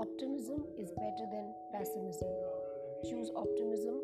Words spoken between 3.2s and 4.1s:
optimism